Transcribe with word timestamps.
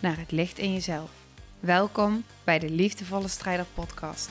naar 0.00 0.18
het 0.18 0.30
licht 0.30 0.58
in 0.58 0.72
jezelf. 0.72 1.26
Welkom 1.60 2.24
bij 2.44 2.58
de 2.58 2.70
Liefdevolle 2.70 3.28
Strijder 3.28 3.66
Podcast. 3.74 4.30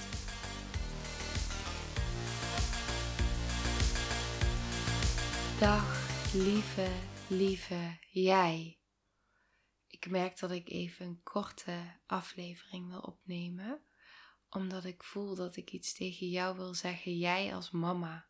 Dag, 5.60 6.10
lieve, 6.34 6.88
lieve 7.28 7.98
jij. 8.10 8.80
Ik 9.88 10.10
merk 10.10 10.40
dat 10.40 10.52
ik 10.52 10.70
even 10.70 11.06
een 11.06 11.24
korte 11.24 12.00
aflevering 12.06 12.90
wil 12.90 13.00
opnemen, 13.00 13.82
omdat 14.50 14.86
ik 14.86 15.04
voel 15.04 15.36
dat 15.36 15.56
ik 15.56 15.72
iets 15.72 15.94
tegen 15.94 16.30
jou 16.30 16.58
wil 16.58 16.74
zeggen, 16.74 17.18
jij 17.18 17.56
als 17.56 17.72
mama. 17.72 18.29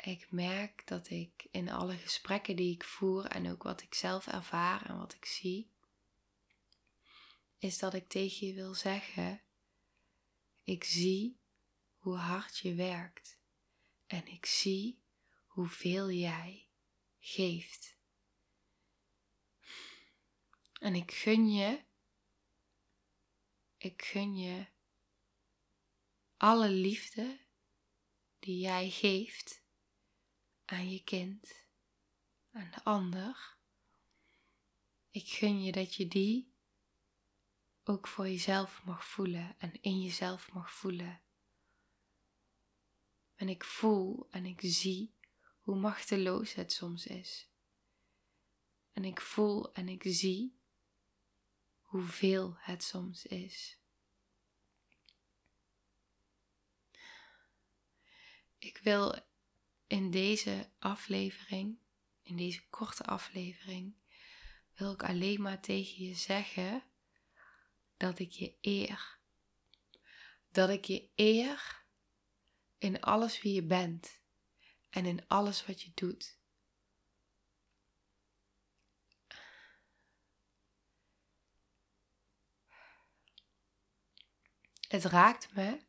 Ik 0.00 0.30
merk 0.30 0.86
dat 0.86 1.10
ik 1.10 1.46
in 1.50 1.70
alle 1.70 1.96
gesprekken 1.96 2.56
die 2.56 2.74
ik 2.74 2.84
voer 2.84 3.24
en 3.26 3.50
ook 3.50 3.62
wat 3.62 3.82
ik 3.82 3.94
zelf 3.94 4.26
ervaar 4.26 4.86
en 4.86 4.98
wat 4.98 5.14
ik 5.14 5.24
zie, 5.24 5.70
is 7.58 7.78
dat 7.78 7.94
ik 7.94 8.08
tegen 8.08 8.46
je 8.46 8.54
wil 8.54 8.74
zeggen: 8.74 9.42
ik 10.62 10.84
zie 10.84 11.40
hoe 11.96 12.16
hard 12.16 12.58
je 12.58 12.74
werkt 12.74 13.38
en 14.06 14.26
ik 14.26 14.46
zie 14.46 15.02
hoeveel 15.46 16.10
jij 16.10 16.68
geeft. 17.18 17.96
En 20.72 20.94
ik 20.94 21.12
gun 21.12 21.52
je, 21.52 21.84
ik 23.76 24.02
gun 24.02 24.36
je 24.36 24.66
alle 26.36 26.68
liefde 26.68 27.40
die 28.38 28.58
jij 28.58 28.90
geeft 28.90 29.59
aan 30.70 30.90
je 30.90 31.04
kind, 31.04 31.64
aan 32.50 32.70
de 32.70 32.84
ander. 32.84 33.56
Ik 35.10 35.28
gun 35.28 35.62
je 35.62 35.72
dat 35.72 35.94
je 35.94 36.08
die 36.08 36.52
ook 37.84 38.06
voor 38.06 38.28
jezelf 38.28 38.84
mag 38.84 39.04
voelen 39.04 39.54
en 39.58 39.82
in 39.82 40.00
jezelf 40.00 40.52
mag 40.52 40.72
voelen. 40.72 41.20
En 43.34 43.48
ik 43.48 43.64
voel 43.64 44.26
en 44.30 44.46
ik 44.46 44.60
zie 44.62 45.14
hoe 45.60 45.76
machteloos 45.76 46.54
het 46.54 46.72
soms 46.72 47.06
is. 47.06 47.48
En 48.92 49.04
ik 49.04 49.20
voel 49.20 49.72
en 49.72 49.88
ik 49.88 50.02
zie 50.06 50.58
hoeveel 51.80 52.54
het 52.58 52.82
soms 52.82 53.26
is. 53.26 53.78
Ik 58.58 58.78
wil 58.78 59.28
in 59.90 60.10
deze 60.10 60.70
aflevering, 60.78 61.78
in 62.22 62.36
deze 62.36 62.68
korte 62.68 63.04
aflevering, 63.04 63.94
wil 64.74 64.92
ik 64.92 65.02
alleen 65.02 65.42
maar 65.42 65.60
tegen 65.60 66.04
je 66.04 66.14
zeggen 66.14 66.82
dat 67.96 68.18
ik 68.18 68.30
je 68.30 68.56
eer. 68.60 69.18
Dat 70.50 70.68
ik 70.68 70.84
je 70.84 71.08
eer 71.14 71.84
in 72.78 73.00
alles 73.00 73.42
wie 73.42 73.52
je 73.52 73.62
bent 73.62 74.20
en 74.90 75.06
in 75.06 75.28
alles 75.28 75.66
wat 75.66 75.82
je 75.82 75.90
doet. 75.94 76.38
Het 84.88 85.04
raakt 85.04 85.54
me. 85.54 85.88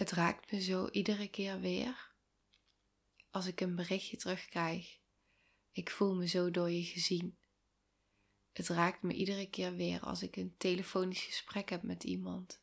Het 0.00 0.10
raakt 0.10 0.52
me 0.52 0.60
zo 0.60 0.88
iedere 0.88 1.28
keer 1.28 1.60
weer 1.60 2.14
als 3.30 3.46
ik 3.46 3.60
een 3.60 3.74
berichtje 3.74 4.16
terugkrijg. 4.16 4.98
Ik 5.72 5.90
voel 5.90 6.14
me 6.14 6.26
zo 6.26 6.50
door 6.50 6.70
je 6.70 6.82
gezien. 6.82 7.38
Het 8.52 8.68
raakt 8.68 9.02
me 9.02 9.12
iedere 9.12 9.50
keer 9.50 9.74
weer 9.74 10.00
als 10.00 10.22
ik 10.22 10.36
een 10.36 10.54
telefonisch 10.56 11.22
gesprek 11.22 11.68
heb 11.70 11.82
met 11.82 12.04
iemand. 12.04 12.60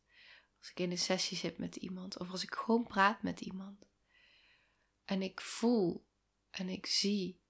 Als 0.60 0.70
ik 0.70 0.80
in 0.80 0.92
een 0.92 0.98
sessie 0.98 1.38
zit 1.38 1.58
met 1.58 1.76
iemand. 1.76 2.20
Of 2.20 2.32
als 2.32 2.44
ik 2.44 2.54
gewoon 2.54 2.88
praat 2.88 3.22
met 3.22 3.42
iemand. 3.42 3.88
En 5.06 5.22
ik 5.22 5.42
voel 5.42 6.06
en 6.50 6.70
ik 6.70 6.86
zie 6.86 7.42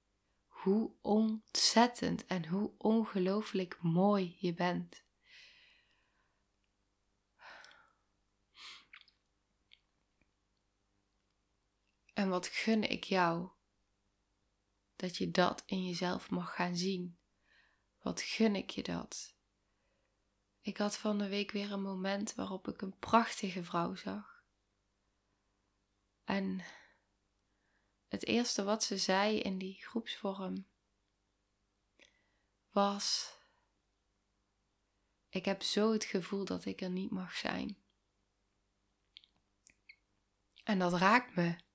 hoe 0.48 0.92
ontzettend 1.02 2.26
en 2.26 2.48
hoe 2.48 2.72
ongelooflijk 2.78 3.78
mooi 3.82 4.36
je 4.40 4.54
bent. 4.54 5.06
En 12.18 12.30
wat 12.30 12.48
gun 12.48 12.84
ik 12.84 13.04
jou 13.04 13.50
dat 14.96 15.18
je 15.18 15.32
dat 15.32 15.64
in 15.66 15.86
jezelf 15.86 16.30
mag 16.30 16.56
gaan 16.56 16.76
zien. 16.76 17.20
Wat 17.98 18.22
gun 18.22 18.56
ik 18.56 18.70
je 18.70 18.84
dat? 18.84 19.36
Ik 20.62 20.78
had 20.78 20.98
van 20.98 21.18
de 21.18 21.28
week 21.28 21.52
weer 21.52 21.72
een 21.72 21.82
moment 21.82 22.36
waarop 22.36 22.68
ik 22.68 22.82
een 22.82 22.98
prachtige 22.98 23.64
vrouw 23.64 23.96
zag. 23.96 24.44
En 26.24 26.64
het 28.08 28.26
eerste 28.26 28.64
wat 28.64 28.84
ze 28.84 28.98
zei 28.98 29.40
in 29.40 29.58
die 29.58 29.84
groepsvorm 29.84 30.68
was: 32.70 33.34
Ik 35.30 35.46
heb 35.46 35.62
zo 35.64 35.92
het 35.92 36.04
gevoel 36.06 36.46
dat 36.46 36.66
ik 36.66 36.82
er 36.82 36.90
niet 36.90 37.12
mag 37.12 37.34
zijn. 37.34 37.78
En 40.64 40.80
dat 40.80 40.94
raakt 40.94 41.36
me. 41.36 41.66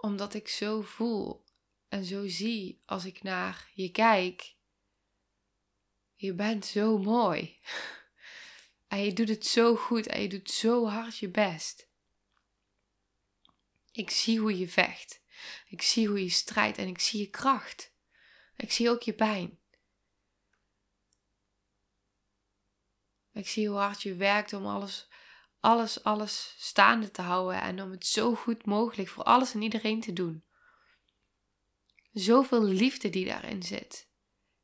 Omdat 0.00 0.34
ik 0.34 0.48
zo 0.48 0.82
voel 0.82 1.44
en 1.88 2.04
zo 2.04 2.28
zie 2.28 2.82
als 2.86 3.04
ik 3.04 3.22
naar 3.22 3.70
je 3.74 3.90
kijk. 3.90 4.54
Je 6.14 6.34
bent 6.34 6.66
zo 6.66 6.98
mooi. 6.98 7.58
En 8.88 9.04
je 9.04 9.12
doet 9.12 9.28
het 9.28 9.46
zo 9.46 9.76
goed 9.76 10.06
en 10.06 10.22
je 10.22 10.28
doet 10.28 10.50
zo 10.50 10.86
hard 10.86 11.18
je 11.18 11.28
best. 11.28 11.88
Ik 13.92 14.10
zie 14.10 14.40
hoe 14.40 14.58
je 14.58 14.68
vecht. 14.68 15.20
Ik 15.68 15.82
zie 15.82 16.08
hoe 16.08 16.22
je 16.22 16.30
strijdt 16.30 16.78
en 16.78 16.88
ik 16.88 16.98
zie 16.98 17.20
je 17.20 17.30
kracht. 17.30 17.92
Ik 18.56 18.72
zie 18.72 18.90
ook 18.90 19.02
je 19.02 19.12
pijn. 19.12 19.58
Ik 23.32 23.48
zie 23.48 23.68
hoe 23.68 23.78
hard 23.78 24.02
je 24.02 24.14
werkt 24.14 24.52
om 24.52 24.66
alles, 24.66 25.08
alles, 25.60 26.04
alles 26.04 26.54
staande 26.58 27.10
te 27.10 27.22
houden 27.22 27.60
en 27.60 27.82
om 27.82 27.90
het 27.90 28.06
zo 28.06 28.34
goed 28.34 28.66
mogelijk 28.66 29.08
voor 29.08 29.24
alles 29.24 29.54
en 29.54 29.62
iedereen 29.62 30.00
te 30.00 30.12
doen. 30.12 30.44
Zoveel 32.12 32.62
liefde 32.62 33.10
die 33.10 33.24
daarin 33.24 33.62
zit. 33.62 34.08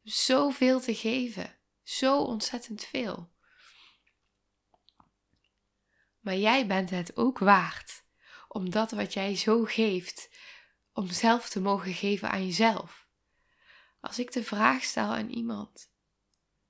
Zoveel 0.02 0.80
te 0.80 0.94
geven. 0.94 1.58
Zo 1.82 2.22
ontzettend 2.22 2.84
veel. 2.84 3.34
Maar 6.20 6.36
jij 6.36 6.66
bent 6.66 6.90
het 6.90 7.16
ook 7.16 7.38
waard 7.38 8.04
om 8.48 8.70
dat 8.70 8.90
wat 8.90 9.12
jij 9.12 9.36
zo 9.36 9.64
geeft, 9.64 10.30
om 10.92 11.10
zelf 11.10 11.48
te 11.48 11.60
mogen 11.60 11.94
geven 11.94 12.30
aan 12.30 12.46
jezelf. 12.46 13.08
Als 14.00 14.18
ik 14.18 14.32
de 14.32 14.44
vraag 14.44 14.82
stel 14.82 15.08
aan 15.08 15.28
iemand: 15.28 15.90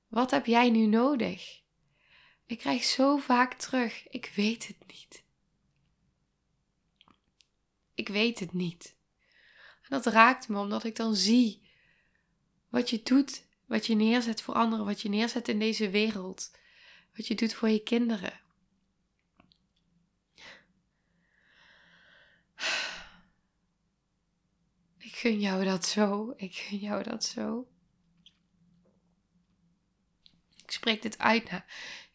Wat 0.06 0.30
heb 0.30 0.46
jij 0.46 0.70
nu 0.70 0.86
nodig? 0.86 1.64
Ik 2.46 2.58
krijg 2.58 2.84
zo 2.84 3.16
vaak 3.16 3.54
terug: 3.54 4.08
Ik 4.08 4.32
weet 4.34 4.66
het 4.66 4.86
niet. 4.86 5.24
Ik 7.94 8.08
weet 8.08 8.38
het 8.38 8.52
niet. 8.52 8.96
En 9.82 9.88
dat 9.88 10.06
raakt 10.06 10.48
me 10.48 10.58
omdat 10.58 10.84
ik 10.84 10.96
dan 10.96 11.16
zie 11.16 11.68
wat 12.68 12.90
je 12.90 13.02
doet, 13.02 13.46
wat 13.64 13.86
je 13.86 13.94
neerzet 13.94 14.42
voor 14.42 14.54
anderen, 14.54 14.84
wat 14.84 15.02
je 15.02 15.08
neerzet 15.08 15.48
in 15.48 15.58
deze 15.58 15.90
wereld, 15.90 16.50
wat 17.16 17.26
je 17.26 17.34
doet 17.34 17.54
voor 17.54 17.68
je 17.68 17.82
kinderen. 17.82 18.40
Ik 24.98 25.16
gun 25.16 25.40
jou 25.40 25.64
dat 25.64 25.86
zo, 25.86 26.34
ik 26.36 26.54
gun 26.54 26.78
jou 26.78 27.02
dat 27.02 27.24
zo. 27.24 27.68
Ik 30.62 30.70
spreek 30.70 31.02
dit 31.02 31.18
uit 31.18 31.50
naar 31.50 31.66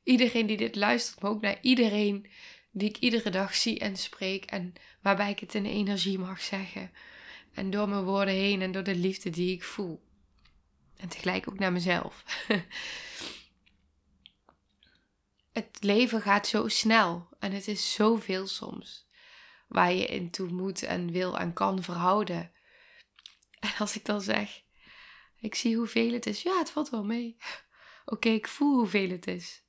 iedereen 0.03 0.45
die 0.45 0.57
dit 0.57 0.75
luistert, 0.75 1.21
maar 1.21 1.31
ook 1.31 1.41
naar 1.41 1.57
iedereen 1.61 2.27
die 2.71 2.89
ik 2.89 2.97
iedere 2.97 3.29
dag 3.29 3.55
zie 3.55 3.79
en 3.79 3.95
spreek 3.95 4.45
en 4.45 4.73
waarbij 5.01 5.29
ik 5.29 5.39
het 5.39 5.55
in 5.55 5.65
energie 5.65 6.19
mag 6.19 6.41
zeggen. 6.41 6.91
En 7.53 7.69
door 7.69 7.89
mijn 7.89 8.03
woorden 8.03 8.33
heen 8.33 8.61
en 8.61 8.71
door 8.71 8.83
de 8.83 8.95
liefde 8.95 9.29
die 9.29 9.53
ik 9.53 9.63
voel. 9.63 10.03
En 10.97 11.09
tegelijk 11.09 11.49
ook 11.49 11.59
naar 11.59 11.71
mezelf. 11.71 12.23
het 15.53 15.77
leven 15.79 16.21
gaat 16.21 16.47
zo 16.47 16.67
snel 16.67 17.27
en 17.39 17.51
het 17.51 17.67
is 17.67 17.93
zoveel 17.93 18.47
soms 18.47 19.09
waar 19.67 19.93
je 19.93 20.05
in 20.05 20.29
toe 20.29 20.49
moet 20.49 20.83
en 20.83 21.11
wil 21.11 21.37
en 21.39 21.53
kan 21.53 21.83
verhouden. 21.83 22.51
En 23.59 23.71
als 23.77 23.95
ik 23.95 24.05
dan 24.05 24.21
zeg, 24.21 24.61
ik 25.39 25.55
zie 25.55 25.75
hoeveel 25.75 26.13
het 26.13 26.25
is, 26.25 26.41
ja, 26.41 26.57
het 26.57 26.69
valt 26.69 26.89
wel 26.89 27.03
mee. 27.03 27.37
Oké, 28.05 28.29
ik 28.29 28.47
voel 28.47 28.75
hoeveel 28.75 29.09
het 29.09 29.27
is. 29.27 29.63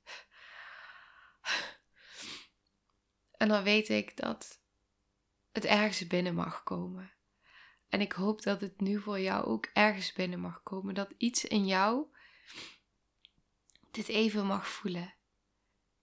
En 3.31 3.47
dan 3.47 3.63
weet 3.63 3.89
ik 3.89 4.17
dat 4.17 4.61
het 5.51 5.65
ergens 5.65 6.07
binnen 6.07 6.35
mag 6.35 6.63
komen. 6.63 7.13
En 7.89 8.01
ik 8.01 8.11
hoop 8.11 8.41
dat 8.41 8.61
het 8.61 8.81
nu 8.81 9.01
voor 9.01 9.19
jou 9.19 9.45
ook 9.45 9.65
ergens 9.65 10.13
binnen 10.13 10.39
mag 10.39 10.63
komen. 10.63 10.93
Dat 10.93 11.13
iets 11.17 11.45
in 11.45 11.65
jou 11.65 12.07
dit 13.91 14.07
even 14.07 14.45
mag 14.45 14.67
voelen. 14.67 15.13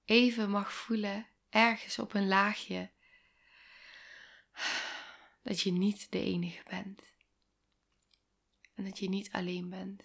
Even 0.05 0.51
mag 0.51 0.73
voelen, 0.73 1.27
ergens 1.49 1.99
op 1.99 2.15
een 2.15 2.29
laagje. 2.29 2.91
Dat 5.43 5.61
je 5.61 5.73
niet 5.73 6.11
de 6.11 6.25
enige 6.25 6.63
bent. 6.69 7.03
En 8.75 8.85
dat 8.85 8.99
je 8.99 9.09
niet 9.09 9.33
alleen 9.33 9.71
bent. 9.71 10.03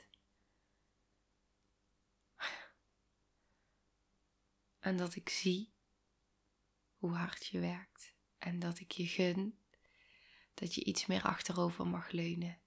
En 4.85 4.97
dat 4.97 5.15
ik 5.15 5.29
zie 5.29 5.73
hoe 6.95 7.15
hard 7.15 7.45
je 7.45 7.59
werkt. 7.59 8.13
En 8.37 8.59
dat 8.59 8.79
ik 8.79 8.91
je 8.91 9.07
gun 9.07 9.59
dat 10.53 10.75
je 10.75 10.83
iets 10.83 11.05
meer 11.05 11.21
achterover 11.23 11.87
mag 11.87 12.11
leunen. 12.11 12.59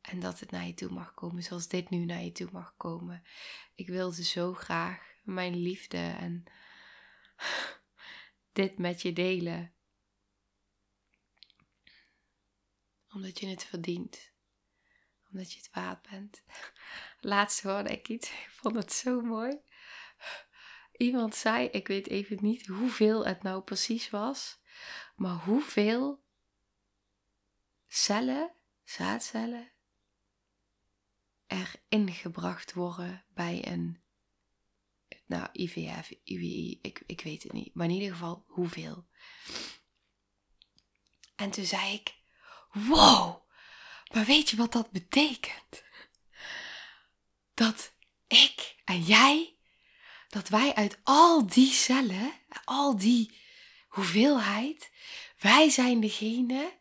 En 0.00 0.20
dat 0.20 0.40
het 0.40 0.50
naar 0.50 0.66
je 0.66 0.74
toe 0.74 0.90
mag 0.90 1.14
komen 1.14 1.42
zoals 1.42 1.68
dit 1.68 1.90
nu 1.90 2.04
naar 2.04 2.22
je 2.22 2.32
toe 2.32 2.48
mag 2.52 2.76
komen. 2.76 3.22
Ik 3.74 3.88
wilde 3.88 4.24
zo 4.24 4.54
graag 4.54 5.14
mijn 5.22 5.56
liefde 5.56 5.96
en 5.96 6.44
dit 8.52 8.78
met 8.78 9.02
je 9.02 9.12
delen. 9.12 9.74
Omdat 13.08 13.40
je 13.40 13.46
het 13.46 13.64
verdient. 13.64 14.32
Omdat 15.30 15.52
je 15.52 15.58
het 15.58 15.70
waard 15.72 16.10
bent. 16.10 16.42
Laatst 17.20 17.62
hoorde 17.62 17.90
ik 17.90 18.08
iets. 18.08 18.30
Ik 18.30 18.50
vond 18.50 18.76
het 18.76 18.92
zo 18.92 19.20
mooi. 19.20 19.60
Iemand 21.02 21.34
zei, 21.34 21.68
ik 21.68 21.86
weet 21.86 22.08
even 22.08 22.38
niet 22.40 22.66
hoeveel 22.66 23.26
het 23.26 23.42
nou 23.42 23.62
precies 23.62 24.10
was. 24.10 24.60
Maar 25.16 25.34
hoeveel 25.34 26.24
cellen, 27.86 28.52
zaadcellen, 28.84 29.72
er 31.46 31.74
ingebracht 31.88 32.72
worden 32.72 33.24
bij 33.34 33.66
een 33.66 34.02
nou, 35.26 35.48
IVF, 35.52 36.12
IWI, 36.24 36.78
ik, 36.82 37.02
ik 37.06 37.20
weet 37.20 37.42
het 37.42 37.52
niet. 37.52 37.74
Maar 37.74 37.86
in 37.86 37.92
ieder 37.92 38.12
geval 38.12 38.44
hoeveel. 38.46 39.06
En 41.36 41.50
toen 41.50 41.64
zei 41.64 41.94
ik, 41.94 42.14
wow, 42.72 43.48
maar 44.12 44.24
weet 44.24 44.50
je 44.50 44.56
wat 44.56 44.72
dat 44.72 44.90
betekent? 44.90 45.84
Dat 47.54 47.94
ik 48.26 48.80
en 48.84 49.02
jij, 49.02 49.56
dat 50.32 50.48
wij 50.48 50.74
uit 50.74 50.98
al 51.02 51.46
die 51.46 51.72
cellen, 51.72 52.32
al 52.64 52.96
die 52.96 53.40
hoeveelheid, 53.88 54.90
wij 55.38 55.70
zijn 55.70 56.00
degene 56.00 56.78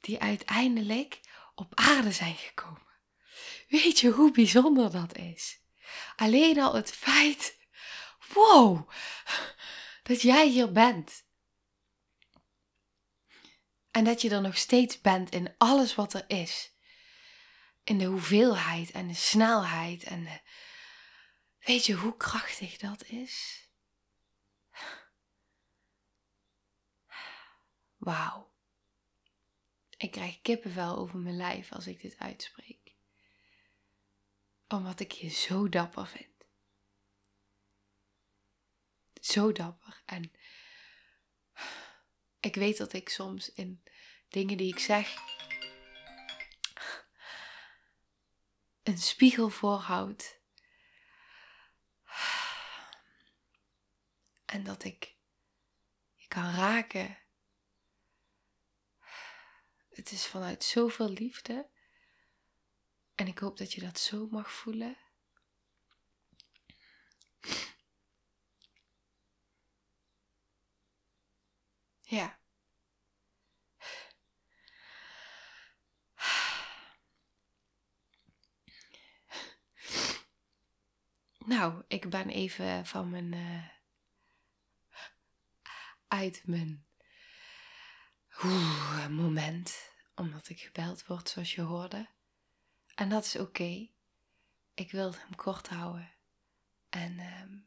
die 0.00 0.20
uiteindelijk 0.20 1.20
op 1.54 1.74
aarde 1.74 2.12
zijn 2.12 2.34
gekomen. 2.34 2.86
Weet 3.68 4.00
je 4.00 4.10
hoe 4.10 4.30
bijzonder 4.30 4.90
dat 4.90 5.16
is? 5.16 5.60
Alleen 6.16 6.60
al 6.60 6.74
het 6.74 6.92
feit, 6.92 7.58
wow, 8.32 8.90
dat 10.02 10.22
jij 10.22 10.48
hier 10.48 10.72
bent. 10.72 11.24
En 13.90 14.04
dat 14.04 14.22
je 14.22 14.30
er 14.30 14.40
nog 14.40 14.56
steeds 14.56 15.00
bent 15.00 15.30
in 15.30 15.54
alles 15.58 15.94
wat 15.94 16.14
er 16.14 16.24
is. 16.26 16.72
In 17.84 17.98
de 17.98 18.04
hoeveelheid 18.04 18.90
en 18.90 19.08
de 19.08 19.14
snelheid 19.14 20.02
en 20.02 20.24
de... 20.24 20.40
Weet 21.60 21.86
je 21.86 21.94
hoe 21.94 22.16
krachtig 22.16 22.78
dat 22.78 23.04
is? 23.04 23.68
Wauw. 27.96 28.52
Ik 29.96 30.10
krijg 30.10 30.40
kippenvel 30.40 30.96
over 30.96 31.18
mijn 31.18 31.36
lijf 31.36 31.72
als 31.72 31.86
ik 31.86 32.00
dit 32.00 32.18
uitspreek. 32.18 32.94
Omdat 34.68 35.00
ik 35.00 35.12
je 35.12 35.28
zo 35.28 35.68
dapper 35.68 36.06
vind. 36.06 36.28
Zo 39.20 39.52
dapper. 39.52 40.02
En 40.04 40.32
ik 42.40 42.54
weet 42.54 42.76
dat 42.76 42.92
ik 42.92 43.08
soms 43.08 43.52
in 43.52 43.82
dingen 44.28 44.56
die 44.56 44.72
ik 44.72 44.78
zeg 44.78 45.14
een 48.82 48.98
spiegel 48.98 49.48
voorhoud. 49.48 50.39
En 54.50 54.64
dat 54.64 54.84
ik 54.84 55.16
je 56.14 56.28
kan 56.28 56.54
raken 56.54 57.18
het 59.90 60.10
is 60.10 60.26
vanuit 60.26 60.64
zoveel 60.64 61.10
liefde. 61.10 61.68
En 63.14 63.26
ik 63.26 63.38
hoop 63.38 63.58
dat 63.58 63.72
je 63.72 63.80
dat 63.80 63.98
zo 63.98 64.28
mag 64.30 64.52
voelen. 64.52 64.96
Ja. 72.00 72.38
Nou, 81.38 81.84
ik 81.88 82.10
ben 82.10 82.28
even 82.28 82.86
van 82.86 83.10
mijn. 83.10 83.32
Uh, 83.32 83.79
uit 86.10 86.42
mijn. 86.46 86.84
Moment 89.10 89.90
omdat 90.14 90.48
ik 90.48 90.60
gebeld 90.60 91.06
word 91.06 91.28
zoals 91.28 91.54
je 91.54 91.60
hoorde. 91.60 92.08
En 92.94 93.08
dat 93.08 93.24
is 93.24 93.36
oké. 93.36 93.88
Ik 94.74 94.90
wil 94.90 95.14
hem 95.14 95.34
kort 95.34 95.68
houden. 95.68 96.12
En 96.88 97.18
ehm, 97.18 97.58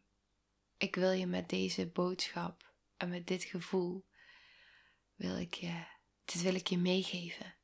ik 0.78 0.96
wil 0.96 1.12
je 1.12 1.26
met 1.26 1.50
deze 1.50 1.88
boodschap 1.88 2.74
en 2.98 3.10
met 3.10 3.28
dit 3.28 3.44
gevoel, 3.44 4.06
wil 5.16 5.38
ik 5.38 5.54
je, 5.54 5.86
dit 6.26 6.42
wil 6.42 6.56
ik 6.56 6.68
je 6.68 6.78
meegeven. 6.78 7.56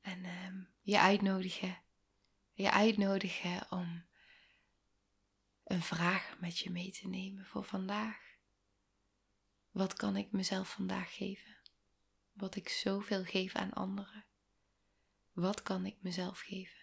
En 0.00 0.24
ehm, 0.24 0.60
je 0.80 1.00
uitnodigen, 1.00 1.82
je 2.52 2.70
uitnodigen 2.70 3.70
om 3.70 4.04
een 5.64 5.82
vraag 5.82 6.36
met 6.40 6.58
je 6.58 6.70
mee 6.70 6.90
te 6.90 7.08
nemen 7.08 7.46
voor 7.46 7.64
vandaag. 7.64 8.29
Wat 9.80 9.94
kan 9.94 10.16
ik 10.16 10.32
mezelf 10.32 10.68
vandaag 10.68 11.14
geven? 11.14 11.56
wat 12.32 12.56
ik 12.56 12.68
zoveel 12.68 13.24
geef 13.24 13.54
aan 13.54 13.72
anderen? 13.72 14.24
Wat 15.32 15.62
kan 15.62 15.86
ik 15.86 15.96
mezelf 16.00 16.40
geven? 16.40 16.78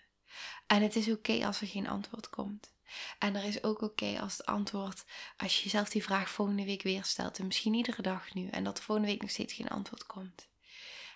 En 0.68 0.82
het 0.82 0.96
is 0.96 1.10
oké 1.10 1.46
als 1.46 1.62
er 1.62 1.68
geen 1.68 1.88
antwoord 1.88 2.30
komt. 2.30 2.74
En 3.20 3.36
er 3.36 3.44
is 3.44 3.64
ook 3.64 3.82
oké 3.82 4.20
als 4.20 4.38
het 4.38 4.46
antwoord, 4.46 5.06
als 5.38 5.58
je 5.58 5.64
jezelf 5.64 5.90
die 5.90 6.04
vraag 6.04 6.30
volgende 6.30 6.66
week 6.66 6.82
weer 6.82 7.04
stelt, 7.04 7.40
en 7.40 7.46
misschien 7.46 7.74
iedere 7.74 8.02
dag 8.02 8.34
nu, 8.34 8.48
en 8.48 8.64
dat 8.64 8.78
er 8.78 8.84
volgende 8.84 9.12
week 9.12 9.22
nog 9.22 9.32
steeds 9.32 9.54
geen 9.54 9.70
antwoord 9.70 10.06
komt. 10.06 10.48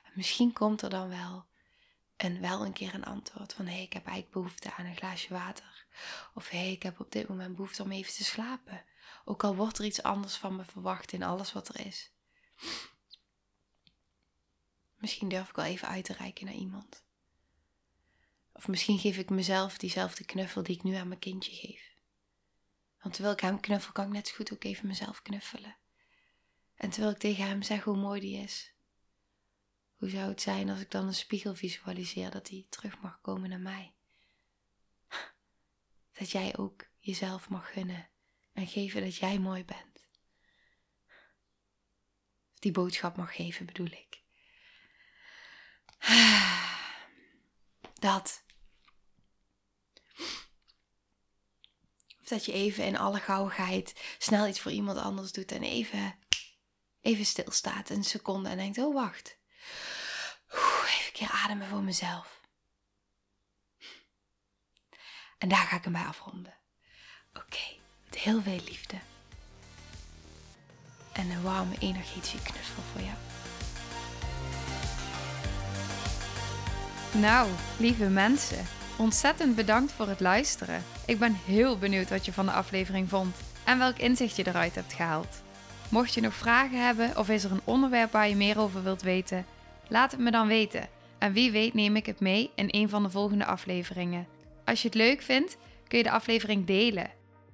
En 0.03 0.11
misschien 0.13 0.53
komt 0.53 0.81
er 0.81 0.89
dan 0.89 1.09
wel 1.09 1.45
en 2.15 2.41
wel 2.41 2.65
een 2.65 2.73
keer 2.73 2.93
een 2.93 3.05
antwoord 3.05 3.53
van 3.53 3.65
hé, 3.65 3.73
hey, 3.73 3.83
ik 3.83 3.93
heb 3.93 4.05
eigenlijk 4.05 4.33
behoefte 4.33 4.73
aan 4.73 4.85
een 4.85 4.95
glaasje 4.95 5.33
water. 5.33 5.85
Of 6.33 6.49
hé, 6.49 6.57
hey, 6.57 6.71
ik 6.71 6.83
heb 6.83 6.99
op 6.99 7.11
dit 7.11 7.27
moment 7.27 7.55
behoefte 7.55 7.83
om 7.83 7.91
even 7.91 8.13
te 8.13 8.23
slapen. 8.23 8.83
Ook 9.31 9.43
al 9.43 9.55
wordt 9.55 9.77
er 9.77 9.85
iets 9.85 10.03
anders 10.03 10.35
van 10.35 10.55
me 10.55 10.65
verwacht 10.65 11.11
in 11.11 11.23
alles 11.23 11.53
wat 11.53 11.67
er 11.67 11.85
is. 11.85 12.11
Misschien 14.95 15.29
durf 15.29 15.49
ik 15.49 15.55
wel 15.55 15.65
even 15.65 15.87
uit 15.87 16.05
te 16.05 16.13
reiken 16.13 16.45
naar 16.45 16.53
iemand. 16.53 17.03
Of 18.53 18.67
misschien 18.67 18.99
geef 18.99 19.17
ik 19.17 19.29
mezelf 19.29 19.77
diezelfde 19.77 20.25
knuffel 20.25 20.63
die 20.63 20.75
ik 20.75 20.83
nu 20.83 20.95
aan 20.95 21.07
mijn 21.07 21.19
kindje 21.19 21.51
geef. 21.55 21.93
Want 23.01 23.13
terwijl 23.13 23.35
ik 23.35 23.41
hem 23.41 23.59
knuffel, 23.59 23.91
kan 23.91 24.05
ik 24.05 24.11
net 24.11 24.27
zo 24.27 24.35
goed 24.35 24.53
ook 24.53 24.63
even 24.63 24.87
mezelf 24.87 25.21
knuffelen. 25.21 25.77
En 26.75 26.89
terwijl 26.89 27.13
ik 27.13 27.19
tegen 27.19 27.47
hem 27.47 27.61
zeg 27.61 27.83
hoe 27.83 27.97
mooi 27.97 28.21
die 28.21 28.37
is. 28.37 28.73
Hoe 29.95 30.09
zou 30.09 30.29
het 30.29 30.41
zijn 30.41 30.69
als 30.69 30.79
ik 30.79 30.91
dan 30.91 31.07
een 31.07 31.13
spiegel 31.13 31.55
visualiseer 31.55 32.31
dat 32.31 32.49
hij 32.49 32.65
terug 32.69 32.99
mag 32.99 33.21
komen 33.21 33.49
naar 33.49 33.59
mij? 33.59 33.93
Dat 36.19 36.31
jij 36.31 36.57
ook 36.57 36.87
jezelf 36.99 37.49
mag 37.49 37.73
gunnen 37.73 38.10
en 38.53 38.67
geven 38.67 39.01
dat 39.01 39.15
jij 39.15 39.39
mooi 39.39 39.65
bent. 39.65 39.91
die 42.61 42.71
boodschap 42.71 43.17
mag 43.17 43.35
geven, 43.35 43.65
bedoel 43.65 43.87
ik. 43.91 44.21
Dat. 47.99 48.43
Of 52.19 52.27
dat 52.27 52.45
je 52.45 52.51
even 52.51 52.85
in 52.85 52.97
alle 52.97 53.19
gauwigheid 53.19 54.15
snel 54.17 54.47
iets 54.47 54.59
voor 54.59 54.71
iemand 54.71 54.97
anders 54.97 55.31
doet 55.31 55.51
en 55.51 55.63
even, 55.63 56.19
even 57.01 57.25
stilstaat, 57.25 57.89
een 57.89 58.03
seconde 58.03 58.49
en 58.49 58.57
denkt: 58.57 58.77
oh 58.77 58.93
wacht. 58.93 59.37
Even 60.51 61.05
een 61.05 61.11
keer 61.13 61.29
ademen 61.29 61.67
voor 61.67 61.83
mezelf. 61.83 62.41
En 65.37 65.49
daar 65.49 65.67
ga 65.67 65.75
ik 65.75 65.83
hem 65.83 65.93
bij 65.93 66.05
afronden. 66.05 66.59
Oké, 67.33 67.80
heel 68.21 68.41
veel 68.41 68.59
liefde. 68.65 68.95
En 71.11 71.29
een 71.29 71.41
warme 71.41 71.73
energetische 71.79 72.41
knuffel 72.43 72.83
voor 72.91 73.01
jou. 73.01 73.17
Nou, 77.21 77.49
lieve 77.77 78.09
mensen, 78.09 78.65
ontzettend 78.97 79.55
bedankt 79.55 79.91
voor 79.91 80.07
het 80.07 80.19
luisteren. 80.19 80.83
Ik 81.05 81.19
ben 81.19 81.37
heel 81.45 81.77
benieuwd 81.77 82.09
wat 82.09 82.25
je 82.25 82.33
van 82.33 82.45
de 82.45 82.51
aflevering 82.51 83.09
vond 83.09 83.35
en 83.63 83.77
welk 83.77 83.97
inzicht 83.97 84.35
je 84.35 84.47
eruit 84.47 84.75
hebt 84.75 84.93
gehaald. 84.93 85.41
Mocht 85.89 86.13
je 86.13 86.21
nog 86.21 86.33
vragen 86.33 86.85
hebben 86.85 87.17
of 87.17 87.29
is 87.29 87.43
er 87.43 87.51
een 87.51 87.61
onderwerp 87.63 88.11
waar 88.11 88.29
je 88.29 88.35
meer 88.35 88.59
over 88.59 88.83
wilt 88.83 89.01
weten, 89.01 89.45
laat 89.87 90.11
het 90.11 90.19
me 90.19 90.31
dan 90.31 90.47
weten. 90.47 90.87
En 91.17 91.33
wie 91.33 91.51
weet 91.51 91.73
neem 91.73 91.95
ik 91.95 92.05
het 92.05 92.19
mee 92.19 92.51
in 92.55 92.67
een 92.71 92.89
van 92.89 93.03
de 93.03 93.09
volgende 93.09 93.45
afleveringen. 93.45 94.27
Als 94.65 94.81
je 94.81 94.87
het 94.87 94.97
leuk 94.97 95.21
vindt, 95.21 95.57
kun 95.87 95.97
je 95.97 96.03
de 96.03 96.11
aflevering 96.11 96.65
delen. 96.65 97.19